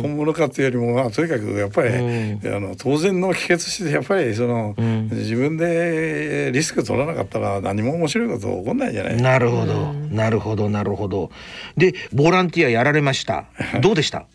[0.02, 1.92] 本物かっていうよりも、まあ、とにかくやっぱり、あ
[2.60, 9.16] の当然の帰結してやっぱりその、ん自分でリスク取らなかったら何も面白いこと起こんないじゃない。
[9.22, 11.30] なるほど、なるほどなるほど。
[11.76, 13.46] でボランティアやられました。
[13.80, 14.26] どうでした？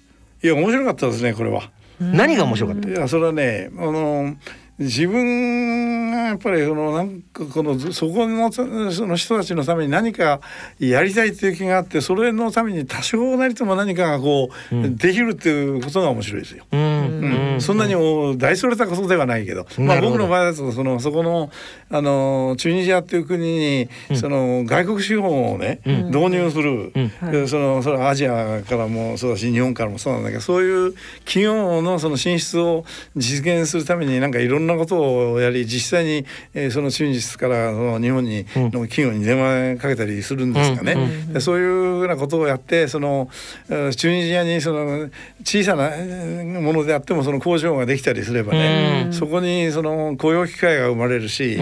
[0.43, 1.69] いや面白かったですねこれは。
[1.99, 2.89] 何が面白かった？
[2.89, 4.35] いやそれはねあの
[4.79, 8.65] 自分がやっぱりそのなんかこのそこのそ
[9.05, 10.41] の人たちのために何か
[10.79, 16.65] やりたいっていう気があってそれのために多少なりとも何かがこう、できるっていうことが面白いですよ。
[16.71, 17.53] うん。
[17.53, 17.61] うん。
[17.61, 17.93] そんなに
[18.37, 21.51] 大それたことではないけど、まあ、僕の場合だとそのそこの
[21.89, 26.91] あのチュニジアっていう国に、その外国資本をね、導入する、
[27.31, 30.93] でそのそれはアジアからもそうだし日本からもそうなんだけどそういう
[31.25, 40.95] 企業のその進出を実現するためになんかいろんなことをやり実際に、えーそのチュニジアからその日本に、の企業に電話かけたりするんですかね。
[41.31, 43.29] でそういうふうなことをやってその
[43.69, 45.09] えーチュニジアにその
[45.43, 51.59] 小さなえーものであってってもその工場ができたりすればね、そこにその雇用機会が生まれるし、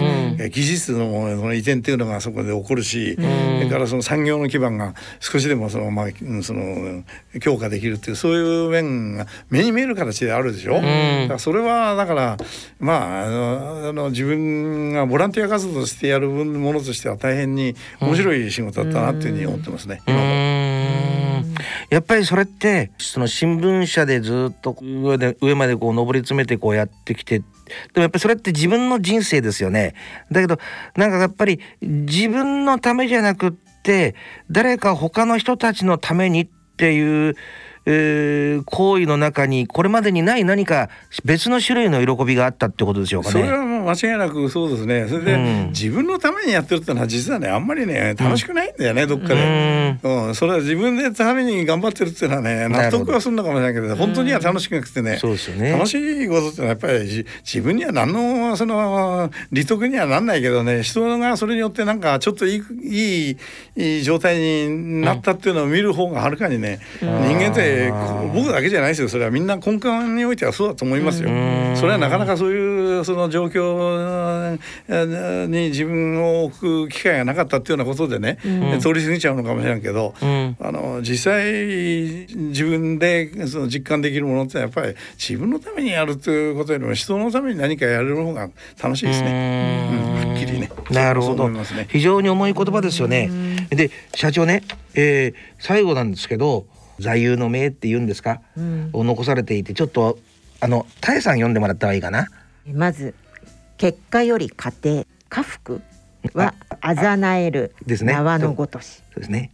[0.50, 6.06] 技術のその移転っていうのがそこで起こるし、それからその産業の基盤が少しでもそのまあ
[6.42, 7.04] その
[7.40, 10.74] 強化できるっていうそういう面が目に見える形であるでしょ。
[10.74, 10.86] だか
[11.34, 12.36] らそれはだから
[12.78, 20.02] まああのあの自分がボランティア活動としてやるものとしては大変に面白い仕事だったなっていうふうに思ってますね。
[21.90, 27.44] やっぱりそれってその新聞社でずっと上で上までこう上り詰めてこうやってきてで
[27.96, 29.94] もやっぱりそれって自分の人生ですよね。
[30.30, 30.58] だけど
[30.96, 33.52] なんかやっぱり自分のためじゃなくっ
[33.82, 34.14] て
[34.50, 37.36] 誰か他の人たちのためにっていう
[37.84, 40.88] えー、行為の中にこれまでにない何か
[41.24, 43.32] 別の種類の喜びがあったってことでしょうかね。
[43.32, 45.06] それはもう間違いなくそうですね。
[45.08, 55.72] それで、うん、自分のためにやってるってのは実はねあんまりね楽しくないんだよね、うん、どっかで、うん、うん、それは自分でために頑張ってるっていうのはね納得はするのかもしれないけど本当には楽しくなくてね,、そうですよね。
[55.72, 63.36] 楽しいことってのはやっぱり自分には何のその利得にはなんないけどね人がそれによってなんかちょっといいいい
[63.76, 67.71] いい状態になったっていうのを見る方がはるかにね、人間って
[68.34, 71.28] 僕だけじゃないですよそれはみんな根幹においてはそうだと思いますよ。
[71.76, 74.58] それはなかなかそういうその状況
[75.46, 78.38] に自分を置く機会がなかったっていうようなことでね、
[78.80, 88.48] 通り過ぎちゃうのかもしれんけど、あの実際自分でその実感できるものってやっぱり自分のためにやるということよりも人のために何かやれる方が
[88.82, 89.88] 楽しいですね。
[90.22, 90.70] うん、はっきりね。
[90.90, 91.48] なるほど。
[91.48, 93.30] ね、非常に重い言葉ですよね。
[93.70, 94.62] で社長ね、
[94.94, 96.66] えー、最後なんですけど。
[96.98, 100.18] 座右の銘って言うんですか、うん、を残されていてちょっと
[100.60, 102.28] あのタエさん読んでもらったらいいかな？
[102.72, 103.14] まず
[103.76, 105.04] 結果より過程。
[105.28, 105.80] 家福
[106.34, 109.02] はあざなえる縄のごとし。
[109.14, 109.50] そうですね。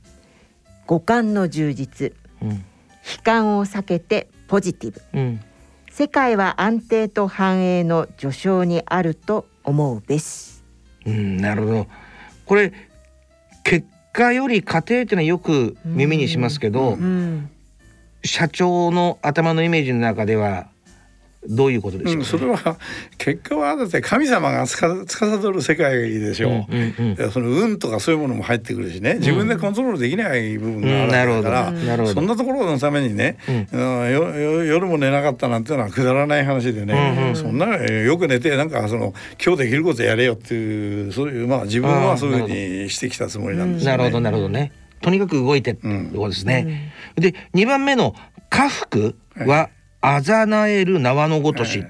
[0.87, 2.59] 五感の充実、うん、悲
[3.23, 5.41] 観を避けてポジティブ、うん、
[5.91, 10.63] 世界は安定と繁栄の序章にあると思うべし。
[11.07, 11.87] うんなるほど。
[12.45, 12.73] これ
[13.63, 13.87] 結
[14.19, 16.99] 果より家庭っていうのはよく耳にしますけど、
[18.25, 20.67] 社長の頭のイメージの中では
[21.49, 22.19] どういうことでしょう、ね？
[22.19, 22.77] うん、それは
[23.17, 29.15] 結果はだって神様がつか司る世界でしょう,、うんうん、その運とかそういうものも入ってくるしね。
[29.15, 33.39] 自分でコントロールできない部分があるから、うん、そんなところのためにね、
[33.73, 43.91] うん、夜も寝なかったなんていうのはくだらない話でね、うんうん、そんなよく寝てなんかその今日できることやれよっていうそういうまあ自分はそういうふうにしてきたつもりなんですね。
[43.91, 44.21] なるほど。
[44.21, 44.73] なるほどね。
[45.01, 45.83] とにかく動いてって
[46.13, 46.93] ことですね。
[47.15, 48.15] で2番目の
[48.51, 51.85] 家福はあざなえる縄のごとし、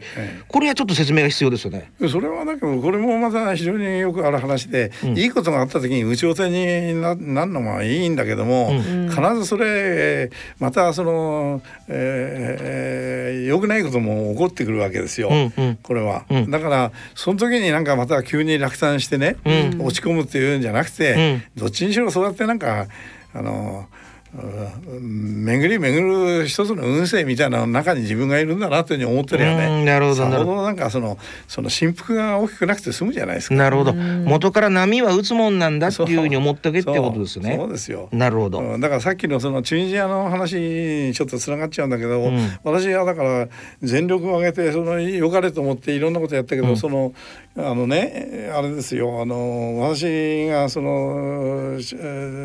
[0.49, 1.93] これはちょっと説明が必要ですよね。
[2.09, 19.37] それはだけどこれもまた非常によくある話で、うん、いいことがあった時に有頂天にななるのはいいんだけども、うん、必ずそれまたその、えー、良くないことも起こってくるわけですよ、うんうん、これは、だからその時になんかまた急に落胆してね、
[19.79, 22.87] 落ち込むっていうんじゃなくて、どっちにしろそうやってなんか
[23.35, 23.87] あの
[24.35, 29.85] 巡り巡る一つの運勢みたいな中に自分がいるんだなというふうに思ってるよね。
[29.85, 30.63] なるほどなるほど。
[30.63, 33.55] なんかそのその振幅が大きくなくて済むじゃないですか。
[33.55, 33.95] なるほど。
[33.95, 37.57] 元から波は打つもんなんだっていうふうに思っておけってことですね。
[37.57, 38.09] そうですよ。
[38.13, 38.79] なるほど。
[38.79, 43.49] だからさっきのそのチュニジアの話にちょっとつながっちゃうんだけど、うん、私はだから
[43.83, 47.15] 全力を挙げてその良かれと思っていろんなことやったけど、うん、その
[47.57, 51.79] あのねあれですよあの私がその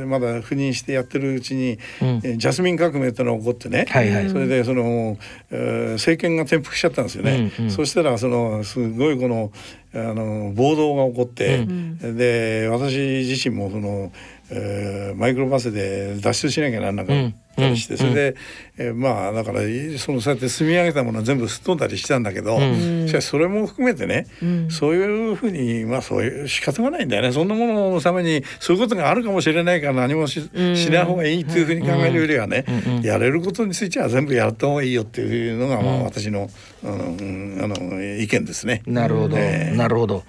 [0.07, 5.17] まだ赴任してやってるうちに、うん、ジャスミン革命ってのが起こってね、はいはい、それでその、
[5.51, 7.51] えー、政権が転覆しちゃったんですよね。
[7.59, 9.51] うんうん、そしたらそのすごいこの
[9.95, 14.11] あの暴動が起こって、うん、で私自身もその、
[14.49, 18.35] えー、マイクロバスで脱出しなきゃなんなかったりして、うん、それで、
[18.77, 19.61] えー、まあだから
[19.97, 27.31] そのそうやって積み上げたものは全部すっ飛んだりしたんだけど、うん、しかしそれも含めてね、うん、そういうふうにまあそういう仕方がないんだよね。
[27.31, 32.65] そんなもののためにそういうことがあるかもしれないから何もし,、しない方がいいというふうに考えるよりはね、
[33.03, 36.49] やれることについては全部やった方がいいよっていうのが、まあ、私の、
[36.83, 38.81] うん、あの意見ですね。
[38.85, 40.23] なるほど、えー、なるほど。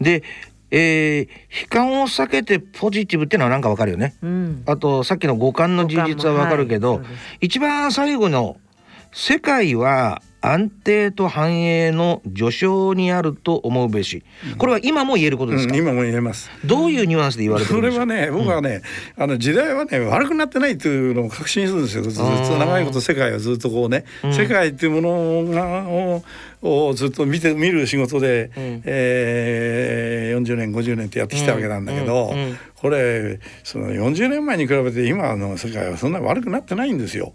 [0.00, 0.22] で
[0.70, 1.28] えー、
[1.62, 7.06] 悲観を避けてポジティブっていうのはなんかわかるよね、うん、あとさっきの五感の充実はわかるけど、はい、
[7.42, 8.56] 一番最後の
[9.12, 14.22] 「世界は安定と繁栄の序章にあると思うべし。
[14.58, 15.72] これは今も言えることですか？
[15.72, 16.50] うん、今も言えます。
[16.64, 17.90] どういうニュアンスで言われてるんで。
[17.90, 18.82] それはね、僕はね、
[19.16, 22.04] うん、あの時代はね悪くなってないというのを確信するんですよ。
[22.04, 26.22] ずっと長いこと世界はずっとこうね、うん、世界っていうものがを
[26.62, 37.32] をずっと見て見る仕事で、うん、えー、40年50年ってやってきたわけなんだけど、うんうん、これその40年前に比べて今の世界はそんな悪くなってないんですよ。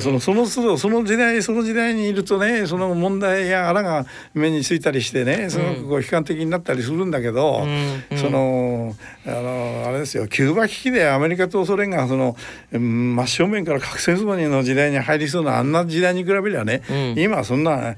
[0.00, 7.64] そのそのその時代その時代にいるとねその問題やあらが目についたりしてねすごくこう悲観的になったりするんだけど、
[8.10, 8.94] うん、その
[9.26, 12.36] あのあれですよキューバ危機でアメリカとソ連がその
[12.72, 17.94] 真正面から核戦争の時代に入りそうなあんな時代に比べりゃね、うん、今そんな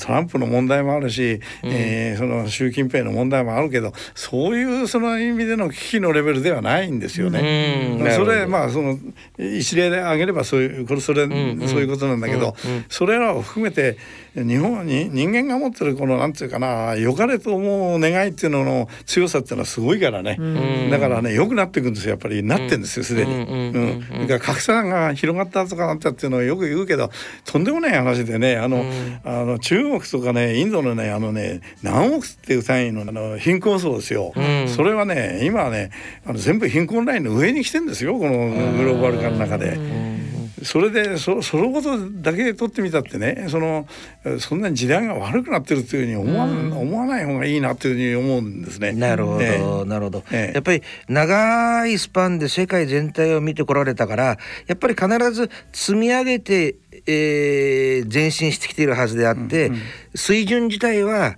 [0.00, 7.96] トランプの問題もあるし、うん、えー、その習近平の問題もあるけどそういうその意味での危機のレベルではないんですよね。
[8.00, 8.98] うん、それまあその
[9.38, 11.32] 一例で挙げればそういうこれそれ、うん。
[11.60, 12.72] うん、そういうことなんだけど、うん。
[12.72, 13.96] うん、それらを含めて
[14.34, 22.10] 日本に人間が持ってるこのなんていうかな良かれと思う願いっていうのの強さっていうのはすごいからね、うん、だからね良くなっていくんですよ。
[22.10, 23.32] やっぱりなってんですよすでに。
[23.34, 24.26] うん。
[24.26, 27.10] だから格差が広がったとかなったっていうのはよく言うけど
[27.44, 28.84] とんでもない話でねあの、
[29.24, 34.32] あの中国とかねインドのねあのね何億っていう単位のあの貧困層ですよ、
[34.66, 35.90] それはね今はね
[36.24, 39.76] あの全部貧困ラインの上に来てんですよこのグローバル化の中で。
[40.64, 43.86] それでそそのことだけで取ってみたってねその
[44.40, 48.92] そんなに時代が悪くなってるというふうに思わ,、思わない方がいいなというふうに思うんですね。
[48.92, 49.58] なるほど、え。
[49.58, 50.50] ー、なるほど、え。
[50.50, 59.80] ー、やっぱり長いスパンで世界全体を見てこられたからやっぱり必ず積み上げて、えー、前進してきているはずであって、うんうん、
[60.14, 61.36] 水準自体は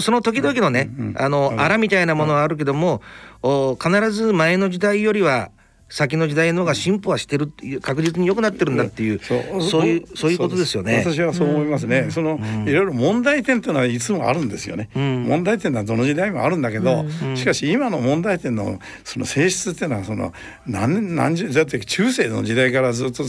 [0.00, 3.02] その時々のね、うんうん、あの、あらみたいなものはあるけども、
[3.42, 5.50] お必ず前の時代よりは
[5.88, 9.20] 先の時代の方が進歩はしてる確実に良くなってるんだっていう、
[9.52, 9.86] うん、そう。
[9.86, 10.98] いうそういうことですよね。
[11.04, 11.98] 私はそう思いますね。
[12.00, 14.88] うん、その、いろいろ問題点というのはいつもあるんですよね。
[14.96, 20.32] うん、問題点はどの時代もあるんだけど、しかし今の問題点のその性質っていうのはその
[20.66, 23.24] 何何十だって中世の時代からずっと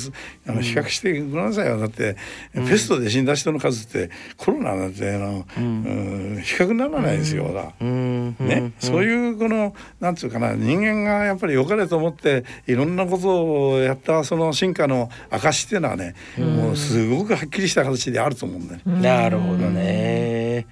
[0.48, 1.80] あの比較してくださいよ。
[1.80, 2.15] だって
[2.54, 6.41] ペストで死んだ人の数ってコロナなんてあの、うん。
[6.43, 7.54] 比較にならないですよ。
[7.54, 18.81] だ、ね、そういうこのなんていうかな人間がやっぱり良かれと思っていろんなことをやったその進化の証っていうのはね、うん、もうすごくはっきりした形であると思うんだね。
[18.86, 20.67] なるほどね。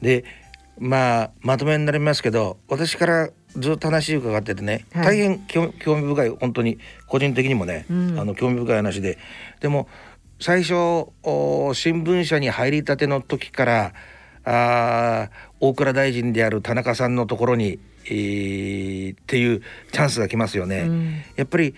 [0.00, 0.24] で
[0.78, 9.18] まあまとめになりますけど私からずっと話伺っててね、はい、大変興味深い本当に個人的にもね、うん、あの興味深い話で
[9.60, 9.88] でも
[10.40, 10.72] 最初
[11.74, 13.94] 新聞社に入りたての時から
[14.44, 19.62] あ大蔵大臣である田中さんのところにえー、っていう
[19.92, 20.80] チャンスが来ますよね。
[20.80, 21.74] うん、やっぱり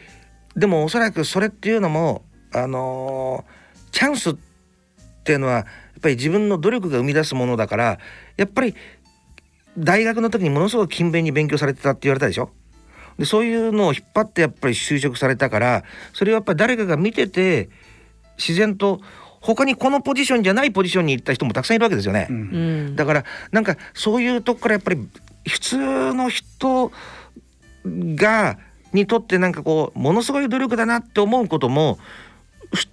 [0.56, 4.34] でもおそらくそれっていうのもあのー、チャンスっ
[5.24, 5.64] ていうのはやっ
[6.00, 7.98] ぱり自分の努力が生み出すものだから
[8.36, 8.74] やっぱり
[9.78, 12.50] 大学の時にものすごく勤勉に勉強されてたって言われたでしょ？
[13.18, 17.70] でそういうのを引っ張ってやっぱり就職されたからそれをやっぱり誰かが見てて
[18.36, 19.00] 自然と
[19.40, 25.08] 他にこのポジションじゃないポジションに行った人もたくさんいるわけですよね、うん、だからなんかそういうとこからやっぱり
[25.46, 26.90] 普通の人
[27.84, 28.58] が
[28.92, 31.98] にとってなんかこうものすごい努力だなって思うことも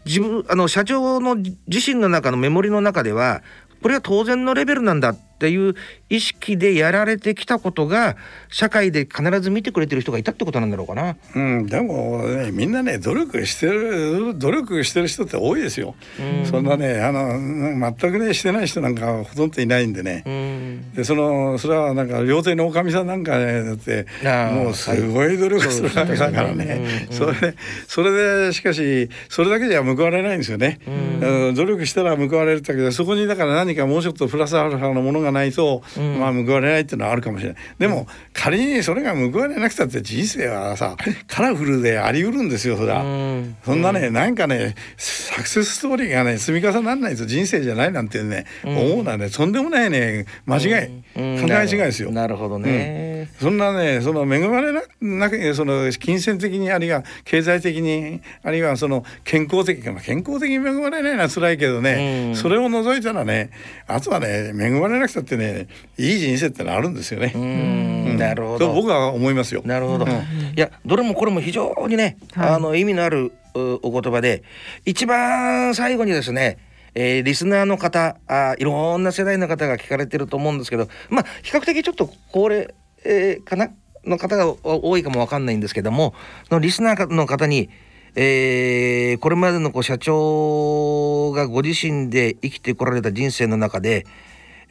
[0.05, 3.41] 自分あの社長の自身の中のメモリの中では
[3.81, 5.76] これは当然のレベルなんだっていう
[6.10, 8.15] 意識でやられてきたことが
[8.50, 11.15] 社会で必ず見てくれてる人がいたってことなんだろうかな。
[11.36, 15.96] うん、でも、ね、みんなね努力してる努力してる人って多いですよ。
[16.19, 20.24] うん、そんなねあの全くねしてない人なんかほとんどいないんでね。
[20.26, 24.06] うん、でそのそれはなんか料亭のおかみさんなんかねだって
[24.54, 27.08] もうすごい努力するわけだからね。
[27.10, 27.56] それで
[27.88, 28.12] それ
[28.48, 30.80] でしかしそれだけじゃ報われないんですよね。
[30.88, 37.62] うん、努力したら報われるだけどそこにだから何かもうちょっとプラスアルファのものがないと、うん、まあ報われないっていうのはあるかもしれない。
[37.79, 40.95] でも、仮にそれが報われなくたって人生はさ
[41.27, 50.71] カラフルであり得るんですよそれは、うん、そんなね、なんかねサクセスストーリーがね積み重ならないと人生じゃないなんてね、思うのはねとんでもないね間違い、考
[51.15, 52.12] え違いですよ。
[52.12, 63.51] なるほどね、そんなねその恵まれななくその金銭的にあるいは経済的にあるいはその健康的健康的に恵まれないのは辛いけどね、それを除いたらね
[63.88, 67.32] あとはね恵まれなくたってねいい人生ってのあるんですよね。
[67.36, 68.73] うんなるほど。
[68.73, 69.62] 僕は思いますよ。
[69.65, 70.06] なるほど。
[70.06, 70.10] い
[70.56, 74.43] やどれもこれも非常にね、あの意味のあるお言葉で
[74.86, 76.58] 一番最後にですね。
[76.95, 82.71] えー、リスナーの方あいろんな世代の方が聞かれてると思うんですけどまあ比較的ちょっと高齢、
[83.04, 83.71] えー、かな
[84.06, 86.13] の方が多いかもわかんないんですけども
[86.49, 87.69] そのリスナーの方に、
[88.15, 94.06] えー、これまでのこう社長がご自身で生きてこられた人生の中で、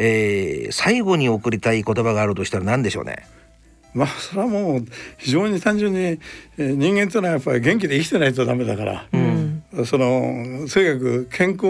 [0.05, 3.25] えー、最後に送りたい言葉があるとしたら何でしょうね？
[3.95, 4.85] まあそれはもう
[5.17, 9.32] 非常に単純に、えー、人間というのはやっぱり元気で生きてないとダメだから、うん、
[9.87, 11.65] そのとにかく健康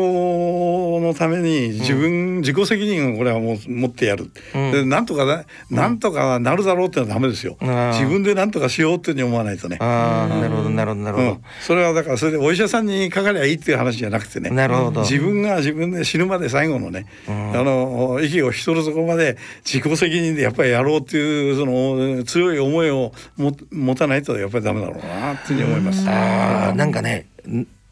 [1.01, 9.79] のために自分、うん、自己責任をこれはもう持ってやる、うん、でなんとかななんとかなるだろうってのはダメですよ、うん、自分でなんとかしようっていうふうに思わないとね。
[9.81, 14.51] ああなるほどなるほどなるほど、それはだからそれでお医者さんにかかりゃいいっていう話じゃなくてね。
[14.51, 15.03] なるほど。
[15.03, 17.31] 自分が自分で死ぬまで最後のね、あ
[17.63, 26.05] の息をひとる底まで自己責任でやっぱりやろうっていうその強い思いをも持たないとやっぱりダメだろうなっていうふうに思います。
[26.09, 27.27] あなんかね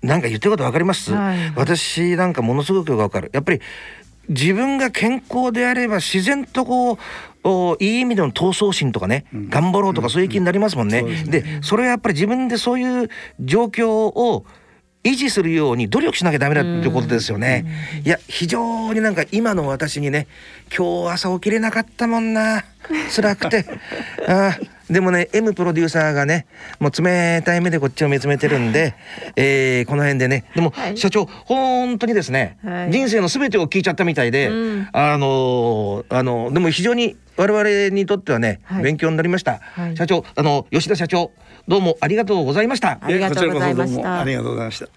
[0.03, 3.31] なんか言ってることわかります、はい、私なんかものすごくわかる。
[3.35, 3.61] やっぱり
[4.29, 6.99] 自分が健康であれば自然とこ
[7.43, 11.01] ういい意味での闘争心とかね、うん、頑張ろうとかそういう気になりますもんね。
[11.01, 11.09] うん。
[11.09, 13.09] うん、で、ね、それはやっぱり自分でそういう
[13.41, 14.47] 状況を
[15.03, 17.65] 維持するように努力しなきゃダメだっていうことですよね。
[18.05, 20.27] いや非常になんか今の私にね
[20.77, 22.65] 今日朝起きれなかったもんな。
[23.15, 23.65] 辛くて。
[24.29, 24.59] あ
[24.91, 26.47] でもね M プロデューサーがね
[26.81, 28.95] もう冷たい目でこっちを見つめてるんで、
[29.37, 30.45] えー、この辺でね。
[30.55, 39.61] でも、はい、社長本当にですね、はい、人生の全てを聞いちゃったみたいで、うん、あのあのでも非常に我々にとってはね、はい、勉強になりました、
[39.95, 41.31] 社長あの吉田社長
[41.69, 42.99] どうもありがとうございました。
[43.01, 44.21] ありがとうございました。
[44.21, 44.89] ありがとうございました。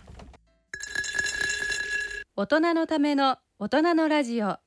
[2.35, 4.57] 大人のための大人のラジオ。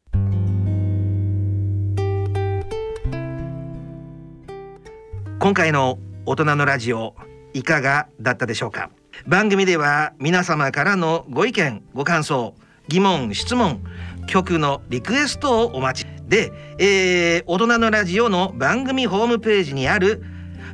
[5.39, 7.15] 今回の大人のラジオ
[7.55, 8.91] いかがだったでしょうか？
[9.27, 12.55] 番組では皆様からのご意見ご感想
[12.89, 13.83] 疑問質問
[14.27, 16.09] 曲のリクエストをお待ち。
[16.27, 20.25] で、えー、大人のラジオの番組ホームページにある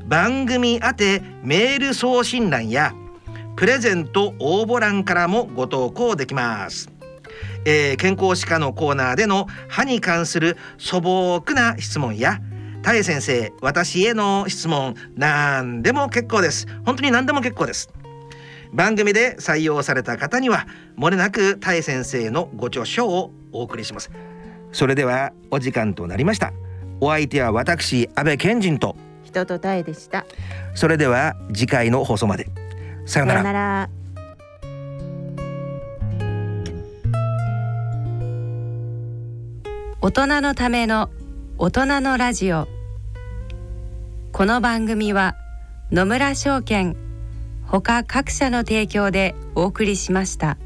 [0.07, 2.95] 番組宛てメール送信欄や
[3.57, 6.91] プレゼント応募欄からもご投稿できます、
[7.65, 12.41] えー、健康歯科のコーナーでの歯に関する素朴な質問や
[12.83, 16.67] たえ先生私への質問何でも結構です。
[16.85, 17.91] 本当に何でも結構です。
[18.73, 24.11] 番組で採用された方にはもれなくたえ先生のご著書をお送りします。
[24.73, 26.53] それではお時間となりました。
[27.01, 28.97] お相手は私安倍賢人と
[29.33, 30.27] 人とたえでした。
[30.75, 32.47] それでは次回の放送まで。
[33.07, 33.89] さようなら。
[40.01, 41.11] 大人のための
[41.59, 42.69] 大人のラジオ。
[44.33, 45.35] この番組は
[45.91, 46.97] 野村証券
[47.65, 50.59] ほか各社の提供でお送りしました。